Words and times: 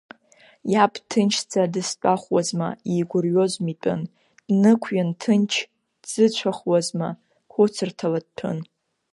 Иаб 0.73 0.91
дҭынчӡа 1.01 1.71
дызтәахуазма, 1.73 2.69
иигәырҩоз 2.91 3.53
митәын, 3.65 4.01
днықәиан 4.47 5.09
ҭынч 5.19 5.53
дзыцәахуазма, 6.03 7.09
хәыцырҭала 7.51 8.19
дҭәын. 8.25 8.59